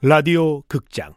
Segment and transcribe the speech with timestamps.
[0.00, 1.12] 라디오 극장.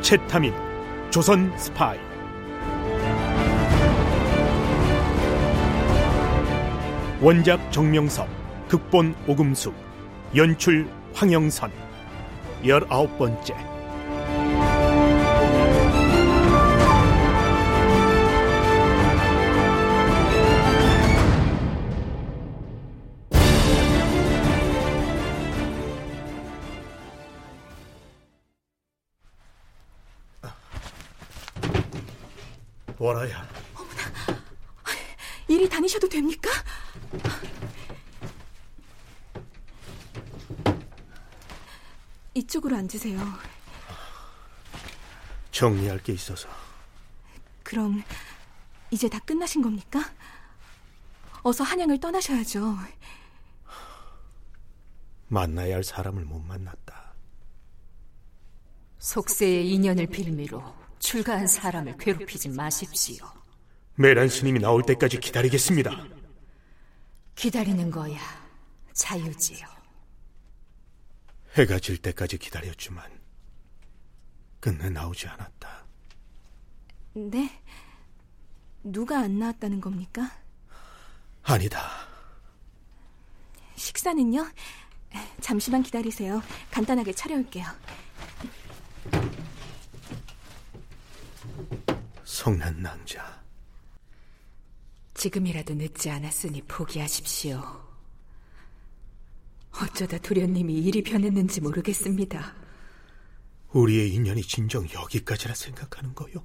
[0.00, 0.54] 채타민
[1.10, 1.98] 조선 스파이.
[7.20, 8.37] 원작 정명섭
[8.68, 9.74] 극본 오금숙
[10.36, 11.72] 연출 황영선.
[12.66, 13.54] 열아홉 번째.
[32.98, 33.48] 원아야
[35.46, 36.50] 이리 다니셔도 됩니까?
[42.34, 43.18] 이쪽으로 앉으세요.
[45.50, 46.48] 정리할 게 있어서
[47.62, 48.02] 그럼
[48.90, 50.00] 이제 다 끝나신 겁니까?
[51.42, 52.76] 어서 한양을 떠나셔야죠.
[55.28, 57.12] 만나야 할 사람을 못 만났다.
[58.98, 60.62] 속세의 인연을 빌미로
[60.98, 63.26] 출가한 사람을 괴롭히지 마십시오.
[63.94, 65.90] 메란 스님이 나올 때까지 기다리겠습니다.
[67.34, 68.18] 기다리는 거야
[68.92, 69.77] 자유지요.
[71.56, 73.10] 해가 질 때까지 기다렸지만
[74.60, 75.86] 끝내 나오지 않았다.
[77.14, 77.62] 네?
[78.82, 80.30] 누가 안 나왔다는 겁니까?
[81.42, 81.88] 아니다.
[83.76, 84.46] 식사는요?
[85.40, 86.42] 잠시만 기다리세요.
[86.70, 87.64] 간단하게 차려올게요.
[92.24, 93.42] 성난 낭자.
[95.14, 97.87] 지금이라도 늦지 않았으니 포기하십시오.
[99.72, 102.54] 어쩌다 도련님이 일이 변했는지 모르겠습니다.
[103.72, 106.44] 우리의 인연이 진정 여기까지라 생각하는 거요.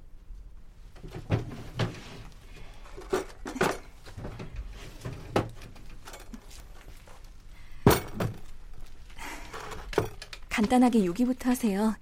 [10.49, 11.95] 간단하게 요기부터 하세요.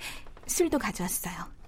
[0.45, 1.61] 술도 가져왔어요.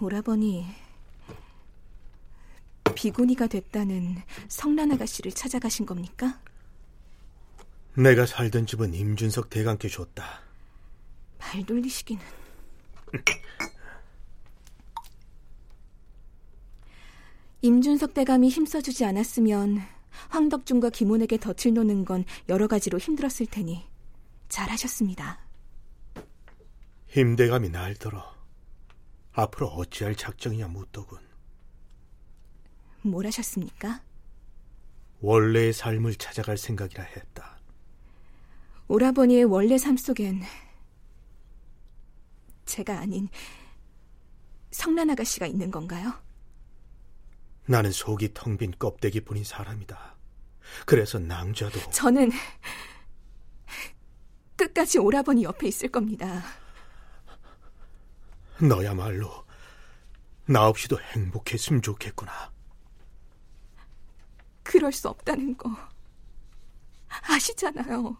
[0.00, 0.66] 오라버니
[2.98, 4.16] 비구니가 됐다는
[4.48, 6.40] 성란 아가씨를 찾아가신 겁니까?
[7.94, 10.40] 내가 살던 집은 임준석 대감께 줬다.
[11.38, 12.20] 말 돌리시기는
[17.62, 19.80] 임준석 대감이 힘써주지 않았으면
[20.30, 23.86] 황덕준과 김훈에게 덫을 놓는 건 여러 가지로 힘들었을 테니
[24.48, 25.38] 잘하셨습니다.
[27.06, 28.24] 힘대감이 날들어
[29.34, 31.27] 앞으로 어찌할 작정이냐 묻더군.
[33.02, 34.02] 뭘 하셨습니까?
[35.20, 37.58] 원래의 삶을 찾아갈 생각이라 했다.
[38.88, 40.42] 오라버니의 원래 삶 속엔
[42.66, 43.28] 제가 아닌
[44.70, 46.12] 성란 아가씨가 있는 건가요?
[47.66, 50.16] 나는 속이 텅 빈 껍데기 뿐인 사람이다.
[50.86, 52.30] 그래서 낭자도 저는
[54.56, 56.42] 끝까지 오라버니 옆에 있을 겁니다.
[58.60, 59.44] 너야말로
[60.46, 62.52] 나 없이도 행복했으면 좋겠구나.
[64.68, 65.70] 그럴 수 없다는 거
[67.22, 68.18] 아시잖아요.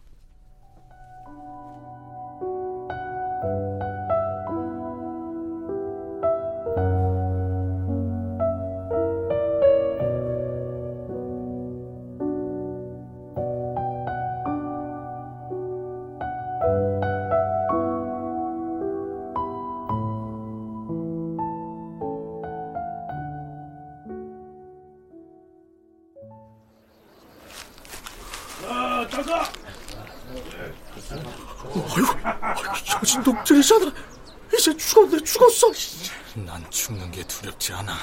[36.34, 37.94] 난 죽는 게 두렵지 않아.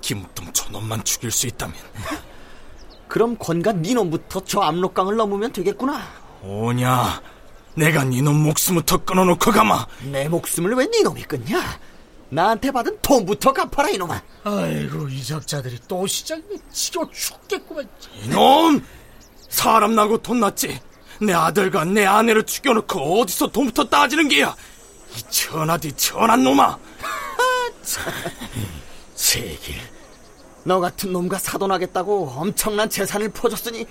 [0.00, 1.74] 김옥동 저놈만 죽일 수 있다면.
[3.08, 6.06] 그럼 건간 니놈부터 저 압록강을 넘으면 되겠구나.
[6.42, 7.22] 오냐,
[7.74, 9.86] 내가 니놈 목숨을 더 끊어놓고 가마.
[10.10, 11.78] 내 목숨을 왜 니놈이 끊냐?
[12.28, 14.22] 나한테 받은 돈부터 갚아라 이놈아.
[14.44, 17.88] 아이고 이 작자들이 또 시작이면 지겨 죽겠구만.
[18.24, 18.84] 이놈!
[19.48, 20.80] 사람 나고 돈 났지.
[21.20, 24.54] 내 아들과 내 아내를 죽여놓고 어디서 돈부터 따지는 게야.
[25.16, 26.78] 이 천하디 천한 놈아.
[29.14, 29.76] 세길.
[30.64, 33.86] 너 같은 놈과 사돈하겠다고 엄청난 재산을 퍼줬으니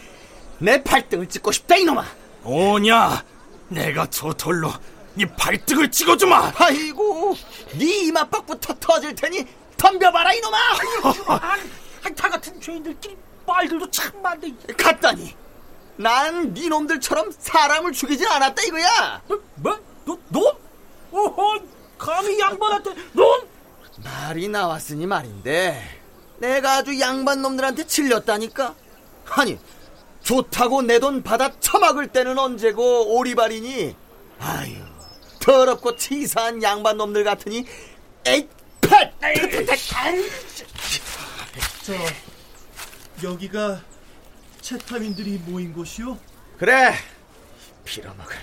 [0.60, 2.06] 내 발등을 찍고 싶다 이놈아.
[2.44, 3.24] 오냐,
[3.69, 4.72] 내가 저 돌로
[5.16, 6.54] 네 발등을 찍어주마.
[6.57, 7.36] 아이고,
[7.74, 9.45] 네 이마박부터 터질 테니
[9.78, 10.57] 더 덤벼봐라 이놈아
[12.16, 14.54] 다 같은 죄인들끼리 말들도 참 많네.
[14.78, 15.36] 갔다니
[15.98, 19.39] 난 니놈들처럼 사람을 죽이진 않았다 이거야 뭐?
[19.56, 19.80] 뭐?
[20.30, 20.57] 너,
[21.15, 21.17] 놈?
[21.17, 21.59] 오호,
[21.97, 23.47] 감히 양반한테 놈?
[24.03, 25.81] 말이 나왔으니 말인데
[26.39, 28.75] 내가 아주 양반 놈들한테 질렸다니까
[29.29, 29.57] 아니
[30.21, 33.95] 좋다고 내 돈 받아 처막을 때는 언제고 오리발이니
[34.39, 34.75] 아유
[35.39, 37.65] 더럽고 치사한 양반 놈들 같으니
[38.25, 38.50] 에잇
[38.81, 39.06] 팻저
[43.23, 43.81] 여기가
[44.59, 46.18] 체탐인들이 모인 곳이요?
[46.57, 46.94] 그래
[47.85, 48.35] 빌어먹을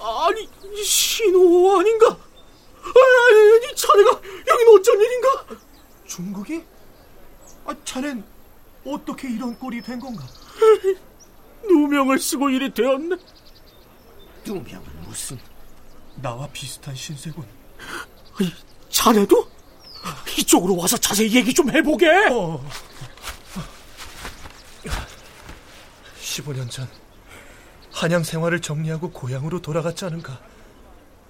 [0.00, 0.48] 아, 아니,
[0.82, 2.06] 신호 아닌가?
[2.08, 4.10] 아니, 아니, 자네가
[4.48, 5.46] 여긴 어쩐 일인가?
[6.06, 6.64] 중국이?
[7.66, 8.24] 아, 자넨
[8.84, 10.26] 어떻게 이런 꼴이 된 건가?
[11.62, 13.16] 누명을 쓰고 일이 되었네.
[14.44, 15.38] 누명은 무슨
[16.16, 17.44] 나와 비슷한 신세군.
[18.38, 18.52] 아니,
[18.88, 19.48] 자네도?
[20.38, 22.08] 이쪽으로 와서 자세히 얘기 좀 해보게.
[22.30, 22.64] 어.
[26.20, 26.88] 15년 전
[28.00, 30.40] 한양 생활을 정리하고 고향으로 돌아갔지 않은가.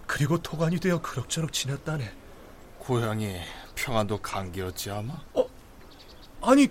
[0.06, 2.12] 그리고 토관이 되어 그럭저럭 지냈다네.
[2.78, 3.40] 고향이
[3.74, 5.14] 평안도 강기였지 아마?
[6.40, 6.68] 아니,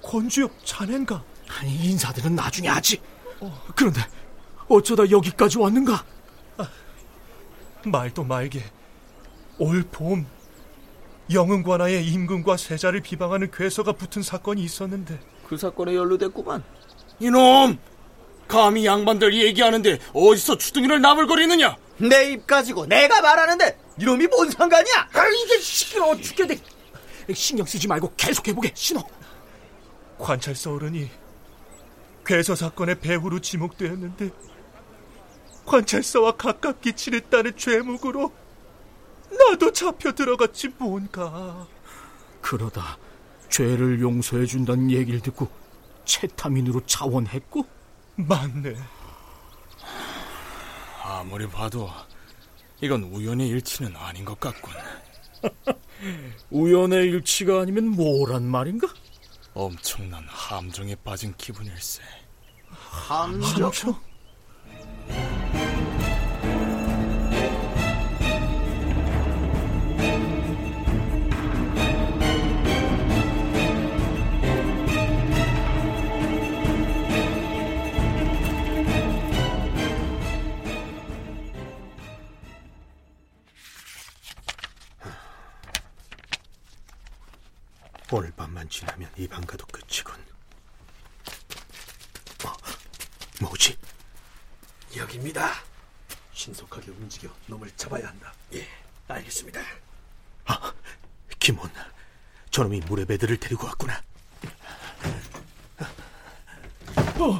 [0.00, 1.24] 권주엽 자넨가?
[1.58, 3.02] 아니, 인사들은 나중에 하지.
[3.74, 4.00] 그런데
[4.68, 6.04] 어쩌다 여기까지 왔는가?
[7.84, 8.62] 말도 말게.
[9.58, 10.24] 올 봄,
[11.32, 15.18] 영흥관하에 임금과 세자를 비방하는 괴서가 붙은 사건이 있었는데
[15.48, 16.62] 그 사건에 연루됐구만
[17.18, 17.76] 이놈!
[18.48, 21.76] 감히 양반들 얘기하는데 어디서 주둥이를 나불거리느냐?
[21.98, 26.58] 내 입 가지고 내가 말하는데 이놈이 뭔 상관이야 아, 이게 시끄러워 죽겠네.
[27.34, 29.02] 신경 쓰지 말고 계속 해보게, 신호.
[30.18, 31.10] 관찰사 어른이
[32.24, 34.30] 괴서 사건의 배후로 지목되었는데
[35.64, 38.32] 관찰사와 가깝게 지냈다는 죄목으로
[39.30, 41.66] 나도 잡혀 들어갔지 뭔가
[42.40, 42.98] 그러다
[43.48, 45.48] 죄를 용서해 준다는 얘기를 듣고
[46.04, 47.66] 채타민으로 자원했고
[48.16, 48.74] 맞네
[51.02, 51.90] 아무리 봐도
[52.80, 54.74] 이건 우연의 일치는 아닌 것 같군.
[56.50, 58.88] 우연의 일치가 아니면 뭐란 말인가?
[59.54, 62.02] 엄청난 함정에 빠진 기분일세.
[62.68, 63.94] 함정 오늘
[97.16, 98.32] 움직여 놈을 잡아야 한다.
[98.54, 98.66] 예,
[99.08, 99.60] 알겠습니다.
[100.46, 100.72] 아,
[101.38, 101.70] 김원
[102.50, 104.02] 저놈이 물에 배들을 데리고 왔구나
[107.18, 107.38] 어,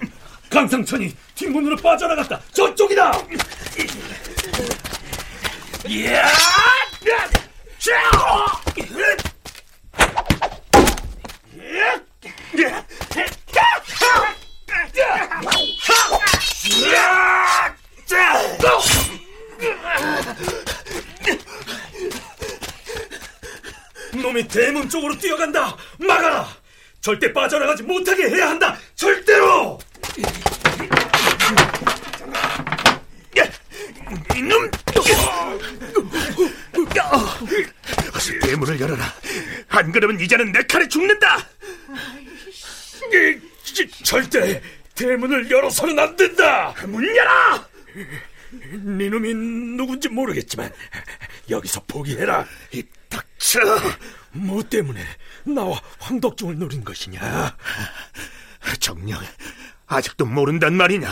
[0.50, 2.40] 강상천이 뒷문으로 빠져나갔다.
[2.52, 3.12] 저쪽이다.
[5.86, 6.26] 이야!
[24.48, 25.76] 대문 쪽으로 뛰어간다.
[25.98, 26.48] 막아라.
[27.00, 28.76] 절대 빠져나가지 못하게 해야 한다.
[28.94, 29.78] 절대로.
[34.36, 34.70] 이놈!
[38.14, 39.14] 어서 대문을 열어라
[39.68, 41.38] 안 그러면 이제는 내 칼에 죽는다
[44.04, 44.62] 절대
[44.94, 46.74] 대문을 열어서는 안 된다.
[46.86, 47.64] 문 열어!
[48.72, 49.34] 네 놈이
[49.76, 50.72] 누군지 모르겠지만
[51.50, 52.46] 여기서 포기해라.
[52.72, 53.60] 이 닥쳐.
[54.36, 55.04] 뭐 때문에
[55.44, 57.56] 나와 황덕중을 노린 것이냐?
[58.80, 59.20] 정녕
[59.86, 61.10] 아직도 모른단 말이냐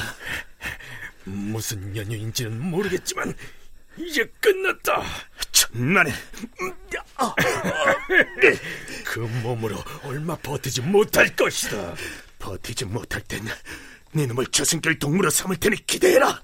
[1.24, 3.34] 무슨 연유인지는 모르겠지만
[3.96, 5.02] 이제 끝났다.
[5.52, 6.12] 천만에
[9.04, 11.94] 그 몸으로 얼마 버티지 못할 것이다.
[12.38, 13.44] 버티지 못할 땐
[14.14, 16.40] 네 놈을 저승길 동무로 삼을 테니 기대해라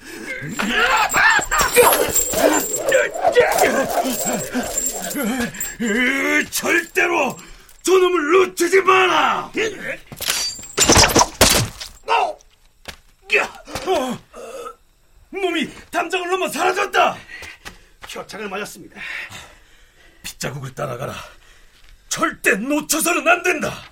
[5.81, 7.39] 으, 절대로
[7.83, 9.53] 저놈을 놓치지 마라.
[12.07, 12.39] 어!
[13.37, 13.45] 야!
[13.87, 14.19] 어!
[15.31, 17.17] 몸이 담장을 넘어 사라졌다.
[18.12, 19.00] 표창을 맞았습니다.
[20.23, 21.15] 빗자국을 따라가라.
[22.09, 23.83] 절대 놓쳐서는 안 된다.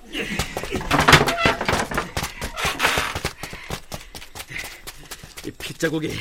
[5.78, 6.12] 이 핏자국이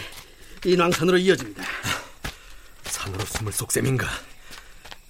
[0.65, 1.63] 인왕산으로 이어집니다.
[2.83, 4.07] 산으로 숨을 속 셈인가?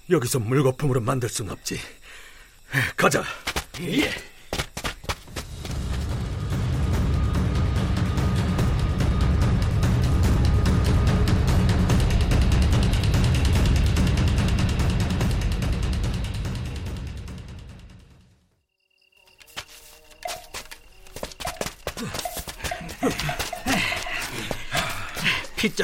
[0.08, 1.78] 여기서 물거품으로 만들 순 없지.
[2.96, 3.22] 가자.
[3.80, 4.10] 예.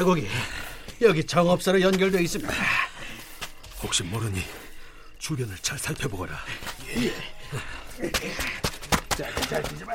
[0.05, 0.27] 핏자국이
[1.01, 2.53] 여기 정업사로 연결되어 있습니다.
[3.81, 4.43] 혹시 모르니
[5.17, 6.37] 주변을 잘 살펴보거라.
[6.97, 7.11] 예.
[9.09, 9.93] 자, 잘 뒤져봐.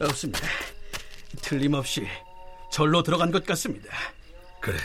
[0.00, 0.46] 없습니다.
[1.40, 2.06] 틀림없이
[2.70, 3.96] 절로 들어간 것 같습니다.
[4.60, 4.78] 그래,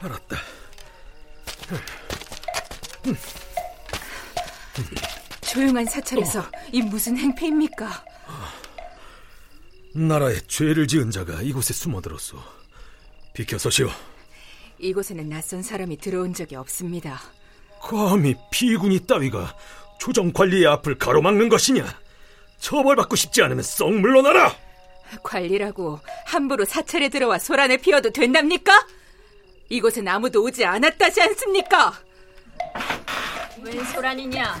[0.00, 0.36] 알았다.
[5.42, 8.04] 조용한 사찰에서 이 무슨 행패입니까?
[9.94, 12.36] 나라에 죄를 지은 자가 이곳에 숨어들었소.
[13.32, 13.88] 비켜서시오.
[14.78, 17.20] 이곳에는 낯선 사람이 들어온 적이 없습니다.
[17.80, 19.56] 감히 비군이 따위가
[20.00, 21.84] 조정 관리의 앞을 가로막는 것이냐?
[22.58, 24.54] 처벌받고 싶지 않으면 썩 물러나라!
[25.22, 28.86] 관리라고 함부로 사찰에 들어와 소란을 피워도 된답니까?
[29.68, 31.94] 이곳엔 아무도 오지 않았다지 않습니까?
[33.62, 34.60] 웬 소란이냐?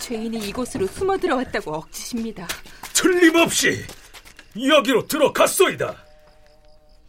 [0.00, 2.48] 죄인이 이곳으로 숨어 들어왔다고 억지십니다.
[2.92, 3.84] 틀림없이
[4.56, 5.96] 여기로 들어갔소이다.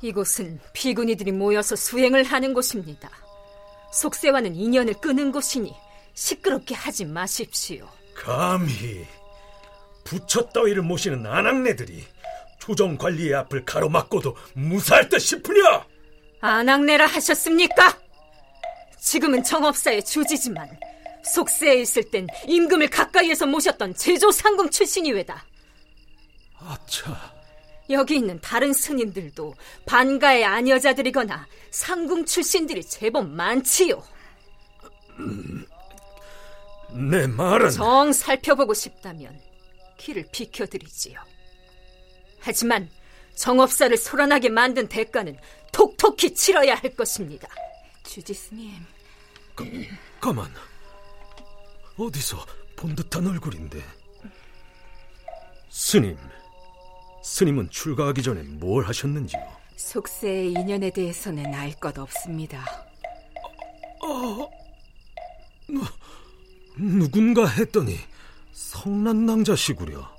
[0.01, 3.09] 이곳은 비구니들이 모여서 수행을 하는 곳입니다.
[3.91, 5.73] 속세와는 인연을 끄는 곳이니
[6.13, 7.87] 시끄럽게 하지 마십시오.
[8.15, 9.05] 감히
[10.03, 12.03] 부처 따위를 모시는 아낙네들이
[12.59, 15.85] 조정 관리의 앞을 가로막고도 무사할 듯 싶으냐?
[16.41, 17.97] 안악내라 하셨습니까?
[18.99, 20.67] 지금은 정업사의 주지지만
[21.33, 25.45] 속세에 있을 땐 임금을 가까이에서 모셨던 제조 상궁 출신이 외다.
[26.59, 27.36] 아차.
[27.89, 34.03] 여기 있는 다른 스님들도 반가의 아녀자들이거나 상궁 출신들이 제법 많지요.
[36.91, 39.39] 내 말은 정 살펴보고 싶다면
[39.97, 41.19] 길을 비켜드리지요.
[42.39, 42.89] 하지만
[43.35, 45.37] 정업사를 소란하게 만든 대가는
[45.71, 47.47] 톡톡히 치러야 할 것입니다.
[48.03, 48.71] 주지 스님.
[50.19, 50.51] 가만.
[51.97, 53.83] 어디서 본 듯한 얼굴인데.
[55.69, 56.17] 스님.
[57.27, 59.41] 스님은 출가하기 전에 뭘 하셨는지요?
[59.75, 62.65] 속세의 인연에 대해서는 알 것 없습니다.
[64.01, 64.49] 어,
[65.67, 65.83] 누,
[66.77, 67.97] 누군가 했더니
[68.53, 70.09] 성난낭자시구려.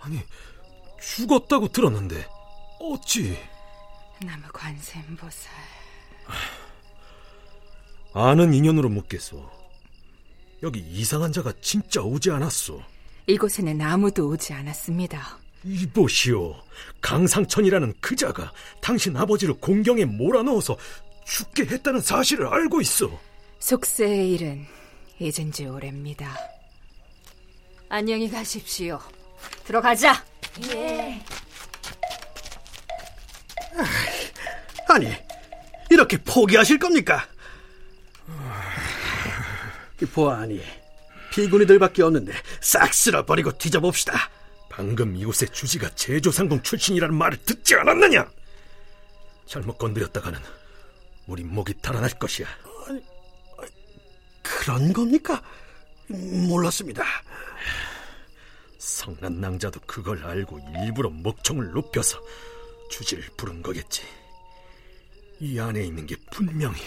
[0.00, 0.20] 아니,
[1.00, 2.26] 죽었다고 들었는데
[2.80, 3.38] 어찌...
[4.26, 5.52] 나무 관세음보살...
[8.12, 9.48] 아는 인연으로 묻겠소.
[10.64, 12.82] 여기 이상한 자가 진짜 오지 않았소.
[13.28, 15.38] 이곳에는 아무도 오지 않았습니다.
[15.64, 16.56] 이보시오.
[17.00, 20.76] 강상천이라는 그 자가 당신 아버지를 공경에 몰아넣어서
[21.24, 23.10] 죽게 했다는 사실을 알고 있어.
[23.58, 24.66] 속세의 일은
[25.18, 26.36] 잊은 지 오래입니다.
[27.88, 29.00] 안녕히 가십시오.
[29.64, 30.24] 들어가자.
[30.72, 31.20] 예.
[34.88, 35.12] 아니,
[35.90, 37.26] 이렇게 포기하실 겁니까?
[40.14, 40.62] 보아하니
[41.30, 44.30] 피군이들밖에 없는데 싹 쓸어버리고 뒤져봅시다.
[44.70, 48.26] 방금 이곳의 주지가 제조상궁 출신이라는 말을 듣지 않았느냐?
[49.44, 50.38] 잘못 건드렸다가는
[51.26, 52.46] 우리 목이 달아날 것이야.
[54.42, 55.42] 그런 겁니까?
[56.06, 57.04] 몰랐습니다.
[58.78, 62.20] 성난 낭자도 그걸 알고 일부러 목청을 높여서
[62.90, 64.02] 주지를 부른 거겠지.
[65.40, 66.80] 이 안에 있는 게 분명히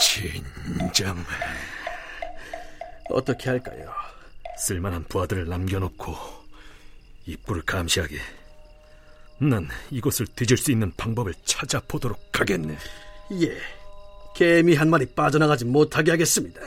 [0.00, 1.24] 진정
[3.10, 3.92] 어떻게 할까요?
[4.58, 6.14] 쓸만한 부하들을 남겨놓고
[7.26, 8.18] 입구를 감시하게.
[9.40, 12.76] 난 이곳을 뒤질 수 있는 방법을 찾아보도록 하겠네.
[13.40, 13.56] 예,
[14.34, 16.60] 개미 한 마리 빠져나가지 못하게 하겠습니다.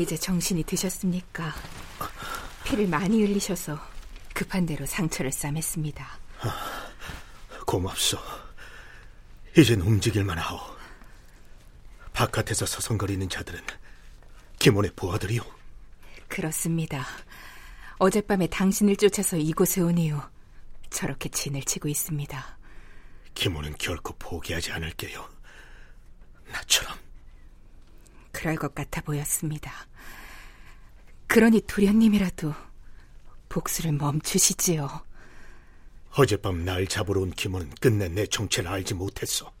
[0.00, 1.52] 이제 정신이 드셨습니까?
[2.64, 3.78] 피를 많이 흘리셔서
[4.34, 6.04] 급한 대로 상처를 싸맸습니다.
[7.66, 8.18] 고맙소.
[9.56, 10.58] 이젠 움직일만 하오.
[12.12, 13.60] 바깥에서 서성거리는 자들은
[14.58, 15.42] 김원의 부하들이오.
[16.28, 17.06] 그렇습니다.
[17.98, 20.20] 어젯밤에 당신을 쫓아서 이곳에 온 이후
[20.90, 22.58] 저렇게 진을 치고 있습니다.
[23.34, 25.28] 김호는 결코 포기하지 않을게요.
[26.50, 26.96] 나처럼.
[28.32, 29.72] 그럴 것 같아 보였습니다.
[31.30, 32.52] 그러니 도련님이라도
[33.48, 34.88] 복수를 멈추시지요.
[36.16, 39.52] 어젯밤 날 잡으러 온 김호는 끝내 내 정체를 알지 못했어.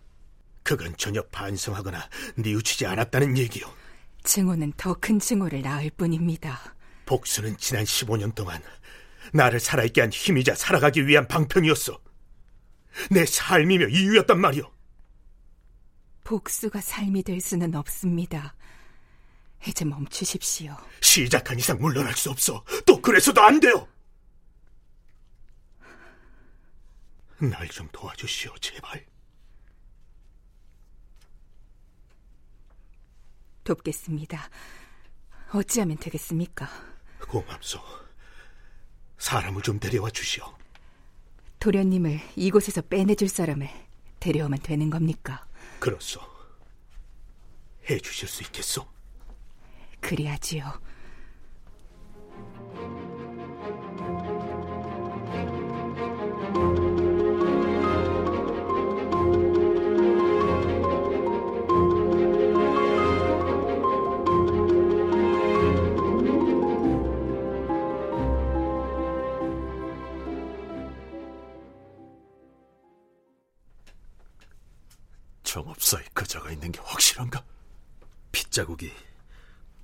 [0.64, 2.08] 그건 전혀 반성하거나
[2.38, 3.66] 뉘우치지 않았다는 얘기요.
[4.24, 6.74] 증오는 더 큰 증오를 낳을 뿐입니다.
[7.06, 8.60] 복수는 지난 15년 동안
[9.32, 11.96] 나를 살아있게 한 힘이자 살아가기 위한 방편이었어.
[13.12, 14.68] 내 삶이며 이유였단 말이오.
[16.24, 18.56] 복수가 삶이 될 수는 없습니다.
[19.66, 20.76] 이제 멈추십시오.
[21.02, 22.64] 시작한 이상 물러날 수 없어.
[22.86, 23.86] 또 그래서도 안 돼요.
[27.38, 29.06] 날 좀 도와주시오, 제발.
[33.64, 34.50] 돕겠습니다.
[35.52, 36.68] 어찌하면 되겠습니까?
[37.28, 37.80] 고맙소.
[39.18, 40.44] 사람을 좀 데려와 주시오.
[41.58, 43.68] 도련님을 이곳에서 빼내줄 사람을
[44.18, 45.46] 데려오면 되는 겁니까?
[45.78, 46.20] 그렇소.
[47.88, 48.86] 해 주실 수 있겠소?
[50.00, 50.64] 그리하지요.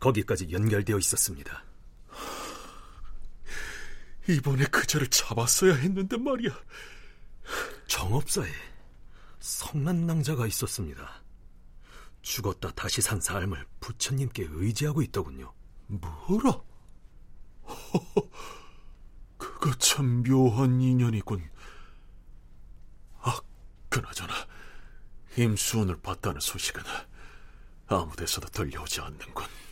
[0.06, 1.64] 거기까지 연결되어 있었습니다.
[4.28, 6.50] 이번에 그자를 잡았어야 했는데 말이야.
[7.88, 8.50] 정업사에
[9.40, 11.22] 성난 낭자가 있었습니다.
[12.22, 15.52] 죽었다 다시 산 삶을 부처님께 의지하고 있더군요.
[15.86, 16.50] 뭐라?
[17.66, 18.30] 허허,
[19.38, 21.48] 그거 참 묘한 인연이군.
[23.22, 23.40] 아,
[23.88, 24.35] 그나저나
[25.37, 26.83] 임수원을 봤다는 소식은
[27.88, 29.65] 아무 데서도 들려오지 않는군.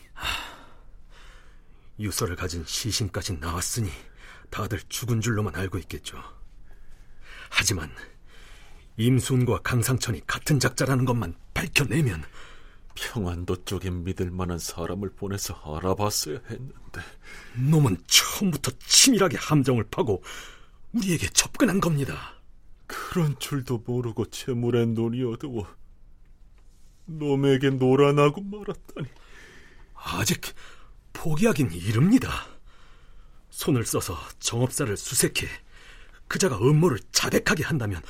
[1.98, 3.90] 유서를 가진 시신까지 나왔으니
[4.50, 6.22] 다들 죽은 줄로만 알고 있겠죠.
[7.50, 7.90] 하지만
[8.96, 12.24] 임순과 강상천이 같은 작자라는 것만 밝혀내면
[12.94, 17.00] 평안도 쪽에 믿을 만한 사람을 보내서 알아봤어야 했는데
[17.70, 20.22] 놈은 처음부터 치밀하게 함정을 파고
[20.92, 22.34] 우리에게 접근한 겁니다.
[22.86, 25.66] 그런 줄도 모르고 재물에 눈이 어두워
[27.06, 29.08] 놈에게 놀아나고 말았다니
[30.04, 30.40] 아직
[31.12, 32.46] 포기하긴 이릅니다.
[33.50, 35.48] 손을 써서 정업사를 수색해
[36.28, 38.02] 그자가 음모를 자백하게 한다면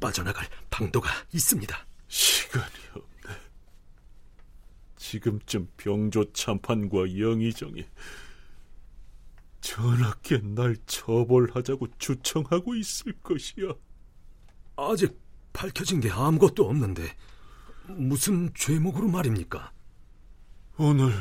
[0.00, 1.86] 빠져나갈 방도가 있습니다.
[2.08, 3.36] 시간이 없네.
[4.96, 7.86] 지금쯤 병조 참판과 영의정이
[9.60, 13.72] 전하께 날 처벌하자고 주청하고 있을 것이야.
[14.76, 15.18] 아직
[15.52, 17.16] 밝혀진 게 아무것도 없는데
[17.88, 19.72] 무슨 죄목으로 말입니까?
[20.76, 21.12] 오늘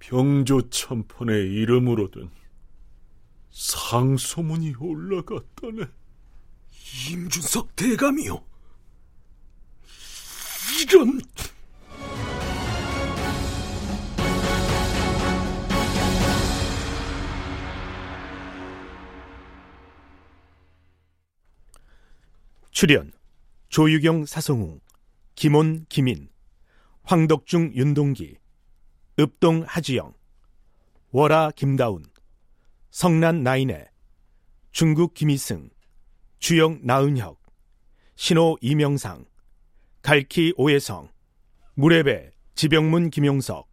[0.00, 2.30] 병조 참판의 이름으로 된
[3.52, 5.84] 상소문이 올라갔다네.
[7.10, 8.44] 임준석 대감이요?
[10.82, 11.20] 이런...
[22.70, 23.12] 출연
[23.68, 24.80] 조유경 사성웅
[25.34, 26.30] 김온 김인
[27.02, 28.38] 황덕중 윤동기
[29.20, 30.14] 읍동 하지영
[31.10, 32.06] 월하 김다운
[32.90, 33.90] 성난 나인애
[34.72, 35.68] 중국 김희승
[36.38, 37.38] 주영 나은혁
[38.14, 39.26] 신호 이명상
[40.00, 41.10] 갈키 오해성
[41.74, 43.68] 무레배 지병문 김용석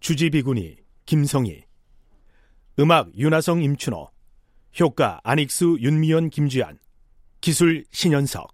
[0.00, 1.64] 주지비군이 김성희
[2.78, 4.10] 음악 윤하성 임춘호
[4.80, 6.78] 효과 안익수 윤미연 김주연
[7.40, 8.53] 기술 신현석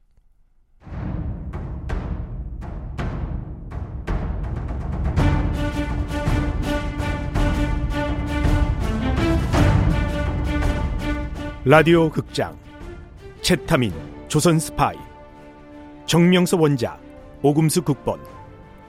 [11.70, 12.58] 라디오 극장
[13.42, 13.92] 채타민
[14.26, 14.96] 조선 스파이
[16.04, 17.00] 정명서 원작
[17.42, 18.18] 오금수 극본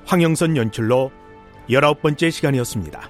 [0.08, 1.12] 황영선 연출로
[1.70, 3.08] 열아홉 번째 시간이었습니다.